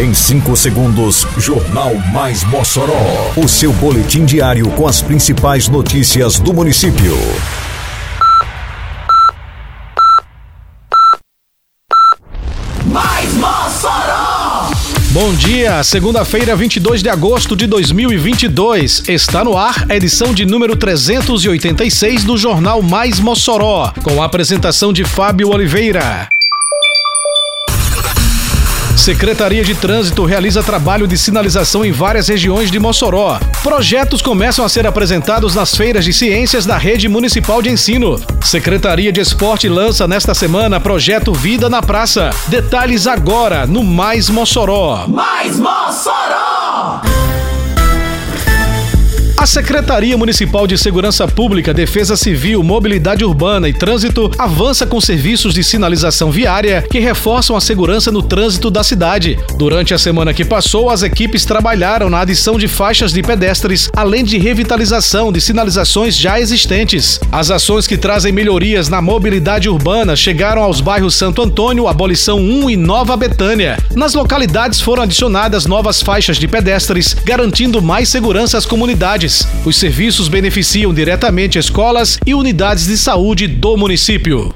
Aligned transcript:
Em 0.00 0.14
5 0.14 0.56
segundos, 0.56 1.26
Jornal 1.36 1.94
Mais 2.10 2.42
Mossoró. 2.44 3.34
O 3.36 3.46
seu 3.46 3.70
boletim 3.70 4.24
diário 4.24 4.66
com 4.70 4.88
as 4.88 5.02
principais 5.02 5.68
notícias 5.68 6.40
do 6.40 6.54
município. 6.54 7.14
Mais 12.86 13.34
Mossoró! 13.34 14.70
Bom 15.10 15.34
dia, 15.34 15.84
segunda-feira, 15.84 16.56
22 16.56 17.02
de 17.02 17.10
agosto 17.10 17.54
de 17.54 17.66
2022. 17.66 19.06
Está 19.06 19.44
no 19.44 19.54
ar 19.54 19.84
a 19.86 19.94
edição 19.94 20.32
de 20.32 20.46
número 20.46 20.76
386 20.76 22.24
do 22.24 22.38
Jornal 22.38 22.80
Mais 22.80 23.20
Mossoró, 23.20 23.92
com 24.02 24.22
a 24.22 24.24
apresentação 24.24 24.94
de 24.94 25.04
Fábio 25.04 25.50
Oliveira. 25.50 26.26
Secretaria 29.10 29.64
de 29.64 29.74
Trânsito 29.74 30.24
realiza 30.24 30.62
trabalho 30.62 31.04
de 31.04 31.18
sinalização 31.18 31.84
em 31.84 31.90
várias 31.90 32.28
regiões 32.28 32.70
de 32.70 32.78
Mossoró. 32.78 33.40
Projetos 33.60 34.22
começam 34.22 34.64
a 34.64 34.68
ser 34.68 34.86
apresentados 34.86 35.52
nas 35.52 35.74
feiras 35.74 36.04
de 36.04 36.12
ciências 36.12 36.64
da 36.64 36.78
rede 36.78 37.08
municipal 37.08 37.60
de 37.60 37.70
ensino. 37.70 38.20
Secretaria 38.40 39.10
de 39.10 39.20
Esporte 39.20 39.68
lança 39.68 40.06
nesta 40.06 40.32
semana 40.32 40.78
projeto 40.78 41.32
Vida 41.32 41.68
na 41.68 41.82
Praça. 41.82 42.30
Detalhes 42.46 43.08
agora 43.08 43.66
no 43.66 43.82
Mais 43.82 44.30
Mossoró. 44.30 45.08
Mais 45.08 45.58
Mossoró! 45.58 46.19
A 49.40 49.46
Secretaria 49.46 50.18
Municipal 50.18 50.66
de 50.66 50.76
Segurança 50.76 51.26
Pública, 51.26 51.72
Defesa 51.72 52.14
Civil, 52.14 52.62
Mobilidade 52.62 53.24
Urbana 53.24 53.70
e 53.70 53.72
Trânsito 53.72 54.30
avança 54.36 54.86
com 54.86 55.00
serviços 55.00 55.54
de 55.54 55.64
sinalização 55.64 56.30
viária 56.30 56.84
que 56.90 56.98
reforçam 56.98 57.56
a 57.56 57.60
segurança 57.62 58.12
no 58.12 58.22
trânsito 58.22 58.70
da 58.70 58.84
cidade. 58.84 59.38
Durante 59.56 59.94
a 59.94 59.98
semana 59.98 60.34
que 60.34 60.44
passou, 60.44 60.90
as 60.90 61.02
equipes 61.02 61.46
trabalharam 61.46 62.10
na 62.10 62.20
adição 62.20 62.58
de 62.58 62.68
faixas 62.68 63.14
de 63.14 63.22
pedestres, 63.22 63.88
além 63.96 64.24
de 64.24 64.36
revitalização 64.36 65.32
de 65.32 65.40
sinalizações 65.40 66.14
já 66.14 66.38
existentes. 66.38 67.18
As 67.32 67.50
ações 67.50 67.86
que 67.86 67.96
trazem 67.96 68.32
melhorias 68.32 68.90
na 68.90 69.00
mobilidade 69.00 69.70
urbana 69.70 70.14
chegaram 70.14 70.62
aos 70.62 70.82
bairros 70.82 71.14
Santo 71.14 71.40
Antônio, 71.40 71.88
Abolição 71.88 72.38
1 72.38 72.68
e 72.68 72.76
Nova 72.76 73.16
Betânia. 73.16 73.78
Nas 73.96 74.12
localidades 74.12 74.82
foram 74.82 75.04
adicionadas 75.04 75.64
novas 75.64 76.02
faixas 76.02 76.36
de 76.36 76.46
pedestres, 76.46 77.16
garantindo 77.24 77.80
mais 77.80 78.10
segurança 78.10 78.58
às 78.58 78.66
comunidades. 78.66 79.29
Os 79.64 79.76
serviços 79.76 80.28
beneficiam 80.28 80.92
diretamente 80.92 81.58
escolas 81.58 82.18
e 82.26 82.34
unidades 82.34 82.86
de 82.86 82.96
saúde 82.96 83.46
do 83.46 83.76
município. 83.76 84.54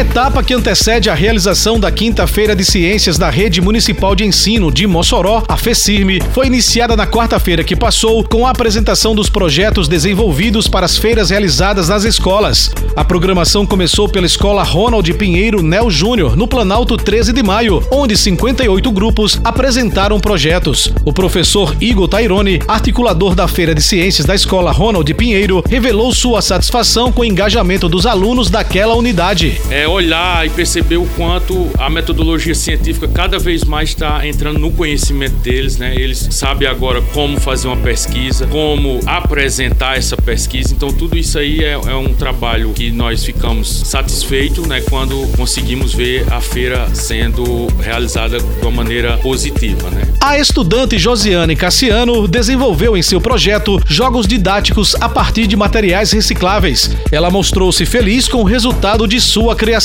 Etapa 0.00 0.42
que 0.42 0.54
antecede 0.54 1.10
a 1.10 1.14
realização 1.14 1.78
da 1.78 1.90
Quinta-feira 1.90 2.56
de 2.56 2.64
Ciências 2.64 3.18
da 3.18 3.28
Rede 3.28 3.60
Municipal 3.60 4.14
de 4.14 4.24
Ensino 4.24 4.72
de 4.72 4.86
Mossoró, 4.86 5.42
a 5.46 5.58
FECIRME, 5.58 6.22
foi 6.32 6.46
iniciada 6.46 6.96
na 6.96 7.06
quarta-feira 7.06 7.62
que 7.62 7.76
passou 7.76 8.24
com 8.24 8.46
a 8.46 8.50
apresentação 8.50 9.14
dos 9.14 9.28
projetos 9.28 9.88
desenvolvidos 9.88 10.66
para 10.66 10.86
as 10.86 10.96
feiras 10.96 11.28
realizadas 11.28 11.90
nas 11.90 12.04
escolas. 12.04 12.72
A 12.96 13.04
programação 13.04 13.66
começou 13.66 14.08
pela 14.08 14.24
Escola 14.24 14.62
Ronald 14.62 15.12
Pinheiro 15.12 15.62
Nel 15.62 15.90
Júnior, 15.90 16.34
no 16.34 16.48
Planalto 16.48 16.96
13 16.96 17.34
de 17.34 17.42
Maio, 17.42 17.86
onde 17.90 18.16
58 18.16 18.90
grupos 18.90 19.38
apresentaram 19.44 20.18
projetos. 20.18 20.90
O 21.04 21.12
professor 21.12 21.76
Igor 21.78 22.08
Tairone, 22.08 22.58
articulador 22.66 23.34
da 23.34 23.46
Feira 23.46 23.74
de 23.74 23.82
Ciências 23.82 24.26
da 24.26 24.34
Escola 24.34 24.72
Ronald 24.72 25.12
Pinheiro, 25.12 25.62
revelou 25.68 26.10
sua 26.14 26.40
satisfação 26.40 27.12
com 27.12 27.20
o 27.20 27.24
engajamento 27.26 27.86
dos 27.86 28.06
alunos 28.06 28.48
daquela 28.48 28.94
unidade. 28.94 29.60
É 29.68 29.89
olhar 29.90 30.46
e 30.46 30.50
perceber 30.50 30.96
o 30.96 31.06
quanto 31.16 31.68
a 31.78 31.90
metodologia 31.90 32.54
científica 32.54 33.08
cada 33.08 33.38
vez 33.38 33.64
mais 33.64 33.90
está 33.90 34.26
entrando 34.26 34.58
no 34.58 34.70
conhecimento 34.70 35.34
deles, 35.36 35.76
né? 35.76 35.94
Eles 35.96 36.28
sabem 36.30 36.68
agora 36.68 37.02
como 37.12 37.40
fazer 37.40 37.66
uma 37.66 37.76
pesquisa, 37.76 38.46
como 38.46 39.00
apresentar 39.06 39.96
essa 39.96 40.16
pesquisa. 40.16 40.72
Então 40.72 40.92
tudo 40.92 41.18
isso 41.18 41.38
aí 41.38 41.64
é, 41.64 41.72
é 41.72 41.94
um 41.96 42.14
trabalho 42.14 42.72
que 42.72 42.90
nós 42.90 43.24
ficamos 43.24 43.68
satisfeitos, 43.68 44.66
né? 44.66 44.80
Quando 44.88 45.26
conseguimos 45.36 45.92
ver 45.92 46.32
a 46.32 46.40
feira 46.40 46.88
sendo 46.94 47.66
realizada 47.82 48.38
de 48.38 48.44
uma 48.62 48.70
maneira 48.70 49.16
positiva, 49.18 49.90
né? 49.90 50.02
A 50.20 50.38
estudante 50.38 50.98
Josiane 50.98 51.56
Cassiano 51.56 52.28
desenvolveu 52.28 52.96
em 52.96 53.02
seu 53.02 53.20
projeto 53.20 53.80
jogos 53.86 54.26
didáticos 54.26 54.94
a 55.00 55.08
partir 55.08 55.46
de 55.46 55.56
materiais 55.56 56.12
recicláveis. 56.12 56.90
Ela 57.10 57.30
mostrou-se 57.30 57.84
feliz 57.84 58.28
com 58.28 58.38
o 58.38 58.44
resultado 58.44 59.08
de 59.08 59.20
sua 59.20 59.56
criação. 59.56 59.79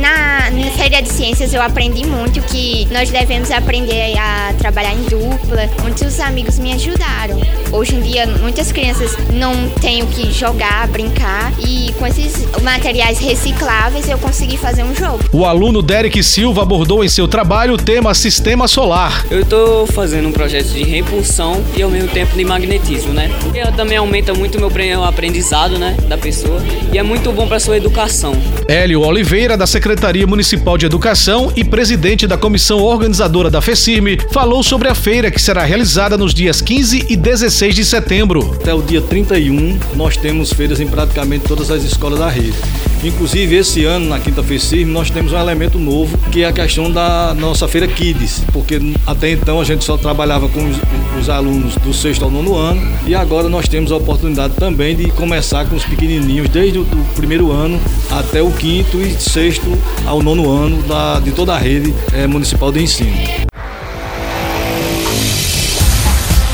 Na, 0.00 0.50
na 0.50 0.70
Feira 0.72 1.00
de 1.00 1.08
Ciências 1.08 1.54
eu 1.54 1.62
aprendi 1.62 2.06
muito 2.06 2.40
que 2.42 2.86
nós 2.90 3.10
devemos 3.10 3.50
aprender 3.50 4.16
a 4.18 4.52
trabalhar 4.58 4.92
em 4.92 5.02
dupla. 5.02 5.68
Muitos 5.82 6.18
amigos 6.20 6.58
me 6.58 6.72
ajudaram. 6.72 7.40
Hoje 7.72 7.94
em 7.94 8.00
dia 8.00 8.26
muitas 8.26 8.72
crianças 8.72 9.16
não 9.32 9.68
têm 9.80 10.02
o 10.02 10.06
que 10.06 10.32
jogar, 10.32 10.88
brincar 10.88 11.52
e 11.58 11.92
com 11.98 12.06
esses 12.06 12.46
materiais 12.62 13.18
recicláveis 13.18 14.08
eu 14.08 14.18
consegui 14.18 14.56
fazer 14.56 14.82
um 14.82 14.94
jogo. 14.94 15.20
O 15.32 15.44
aluno 15.44 15.82
Derek 15.82 16.22
Silva 16.22 16.62
abordou 16.62 17.04
em 17.04 17.08
seu 17.08 17.28
trabalho 17.28 17.74
o 17.74 17.76
tema 17.76 18.14
sistema 18.14 18.66
solar. 18.66 19.26
Eu 19.30 19.40
estou 19.40 19.86
fazendo 19.86 20.28
um 20.28 20.32
projeto 20.32 20.68
de 20.68 20.82
reimpulsão 20.82 21.62
e 21.76 21.82
ao 21.82 21.90
mesmo 21.90 22.08
tempo 22.08 22.36
de 22.36 22.44
magnetismo, 22.44 23.12
né? 23.12 23.30
Porque 23.40 23.60
também 23.72 23.96
aumenta 23.96 24.34
muito 24.34 24.56
o 24.56 24.60
meu 24.60 24.70
aprendizado, 25.04 25.78
né, 25.78 25.96
da 26.08 26.16
pessoa 26.16 26.62
e 26.92 26.98
é 26.98 27.02
muito 27.02 27.32
bom 27.32 27.46
para 27.46 27.60
sua 27.60 27.76
educação. 27.76 28.32
Hélio 28.66 29.02
Oliveira, 29.18 29.56
da 29.56 29.66
Secretaria 29.66 30.24
Municipal 30.28 30.78
de 30.78 30.86
Educação 30.86 31.52
e 31.56 31.64
presidente 31.64 32.24
da 32.24 32.38
comissão 32.38 32.78
organizadora 32.78 33.50
da 33.50 33.60
FECIRME, 33.60 34.16
falou 34.30 34.62
sobre 34.62 34.86
a 34.86 34.94
feira 34.94 35.28
que 35.28 35.42
será 35.42 35.64
realizada 35.64 36.16
nos 36.16 36.32
dias 36.32 36.60
15 36.60 37.06
e 37.08 37.16
16 37.16 37.74
de 37.74 37.84
setembro. 37.84 38.52
Até 38.54 38.72
o 38.72 38.80
dia 38.80 39.00
31, 39.00 39.76
nós 39.96 40.16
temos 40.16 40.52
feiras 40.52 40.78
em 40.78 40.86
praticamente 40.86 41.46
todas 41.48 41.68
as 41.68 41.82
escolas 41.82 42.20
da 42.20 42.28
rede. 42.28 42.54
Inclusive, 43.02 43.56
esse 43.56 43.84
ano, 43.84 44.08
na 44.08 44.18
Quinta 44.18 44.42
FECIRME, 44.42 44.92
nós 44.92 45.08
temos 45.08 45.32
um 45.32 45.38
elemento 45.38 45.78
novo, 45.78 46.18
que 46.32 46.42
é 46.42 46.46
a 46.46 46.52
questão 46.52 46.90
da 46.90 47.34
nossa 47.34 47.68
feira 47.68 47.86
Kids, 47.86 48.42
porque 48.52 48.80
até 49.06 49.30
então 49.30 49.60
a 49.60 49.64
gente 49.64 49.84
só 49.84 49.96
trabalhava 49.96 50.48
com 50.48 50.68
os, 50.68 50.76
os 51.18 51.28
alunos 51.28 51.76
do 51.76 51.94
sexto 51.94 52.24
ao 52.24 52.30
nono 52.30 52.56
ano, 52.56 52.80
e 53.06 53.14
agora 53.14 53.48
nós 53.48 53.68
temos 53.68 53.92
a 53.92 53.96
oportunidade 53.96 54.54
também 54.54 54.96
de 54.96 55.10
começar 55.12 55.64
com 55.66 55.76
os 55.76 55.84
pequenininhos, 55.84 56.48
desde 56.48 56.78
o 56.78 56.86
primeiro 57.14 57.52
ano 57.52 57.80
até 58.10 58.42
o 58.42 58.50
quinto 58.50 59.00
sexto 59.12 59.78
ao 60.06 60.22
nono 60.22 60.50
ano 60.50 60.82
da, 60.82 61.20
de 61.20 61.32
toda 61.32 61.54
a 61.54 61.58
rede 61.58 61.94
é, 62.12 62.26
municipal 62.26 62.72
de 62.72 62.82
ensino. 62.82 63.48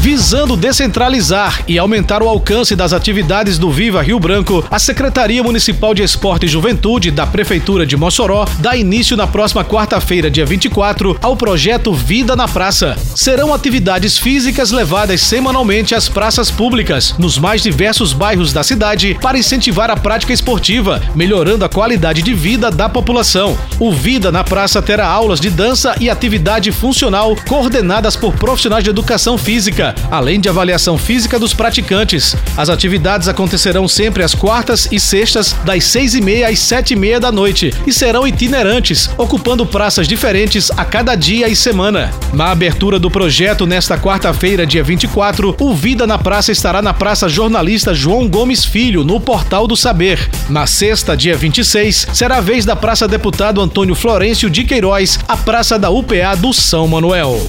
Visando 0.00 0.56
descentralizar 0.56 1.64
e 1.66 1.76
aumentar 1.76 2.22
o 2.22 2.28
alcance 2.28 2.76
das 2.76 2.92
atividades 2.92 3.58
do 3.58 3.68
Viva 3.68 4.00
Rio 4.00 4.20
Branco, 4.20 4.64
a 4.70 4.78
Secretaria 4.78 5.42
Municipal 5.42 5.92
de 5.92 6.04
Esporte 6.04 6.46
e 6.46 6.48
Juventude 6.48 7.10
da 7.10 7.26
Prefeitura 7.26 7.84
de 7.84 7.96
Mossoró 7.96 8.46
dá 8.60 8.76
início 8.76 9.16
na 9.16 9.26
próxima 9.26 9.64
quarta-feira, 9.64 10.30
dia 10.30 10.46
24, 10.46 11.18
ao 11.20 11.36
projeto 11.36 11.92
Vida 11.92 12.36
na 12.36 12.46
Praça. 12.46 12.96
Serão 13.14 13.52
atividades 13.52 14.16
físicas 14.16 14.70
levadas 14.70 15.20
semanalmente 15.20 15.96
às 15.96 16.08
praças 16.08 16.48
públicas, 16.48 17.16
nos 17.18 17.36
mais 17.36 17.60
diversos 17.60 18.12
bairros 18.12 18.52
da 18.52 18.62
cidade, 18.62 19.18
para 19.20 19.38
incentivar 19.38 19.90
a 19.90 19.96
prática 19.96 20.32
esportiva, 20.32 21.02
melhorando 21.12 21.64
a 21.64 21.68
qualidade 21.68 22.22
de 22.22 22.34
vida 22.34 22.70
da 22.70 22.88
população. 22.88 23.58
O 23.80 23.92
Vida 23.92 24.30
na 24.30 24.44
Praça 24.44 24.80
terá 24.80 25.08
aulas 25.08 25.40
de 25.40 25.50
dança 25.50 25.96
e 26.00 26.08
atividade 26.08 26.70
funcional 26.70 27.34
coordenadas 27.48 28.14
por 28.14 28.32
profissionais 28.34 28.84
de 28.84 28.90
educação 28.90 29.36
física, 29.36 29.87
além 30.10 30.40
de 30.40 30.48
avaliação 30.48 30.96
física 30.98 31.38
dos 31.38 31.54
praticantes. 31.54 32.36
As 32.56 32.68
atividades 32.68 33.28
acontecerão 33.28 33.86
sempre 33.88 34.22
às 34.22 34.34
quartas 34.34 34.88
e 34.90 34.98
sextas, 35.00 35.54
das 35.64 35.84
seis 35.84 36.14
e 36.14 36.20
meia 36.20 36.48
às 36.48 36.58
sete 36.58 36.94
e 36.94 36.96
meia 36.96 37.20
da 37.20 37.32
noite, 37.32 37.72
e 37.86 37.92
serão 37.92 38.26
itinerantes, 38.26 39.10
ocupando 39.16 39.66
praças 39.66 40.06
diferentes 40.06 40.70
a 40.76 40.84
cada 40.84 41.14
dia 41.14 41.48
e 41.48 41.56
semana. 41.56 42.12
Na 42.32 42.50
abertura 42.50 42.98
do 42.98 43.10
projeto, 43.10 43.66
nesta 43.66 43.98
quarta-feira, 43.98 44.66
dia 44.66 44.82
24, 44.82 45.56
o 45.60 45.74
Vida 45.74 46.06
na 46.06 46.18
Praça 46.18 46.52
estará 46.52 46.82
na 46.82 46.92
Praça 46.92 47.28
Jornalista 47.28 47.94
João 47.94 48.28
Gomes 48.28 48.64
Filho, 48.64 49.04
no 49.04 49.20
Portal 49.20 49.66
do 49.66 49.76
Saber. 49.76 50.28
Na 50.48 50.66
sexta, 50.66 51.16
dia 51.16 51.36
26, 51.36 52.08
será 52.12 52.38
a 52.38 52.40
vez 52.40 52.64
da 52.64 52.76
Praça 52.76 53.06
Deputado 53.06 53.60
Antônio 53.60 53.94
Florencio 53.94 54.50
de 54.50 54.64
Queiroz, 54.64 55.18
a 55.28 55.36
Praça 55.36 55.78
da 55.78 55.90
UPA 55.90 56.36
do 56.36 56.52
São 56.52 56.86
Manuel. 56.88 57.48